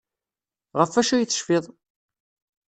[0.79, 1.65] Ɣef wacu ay tecfiḍ?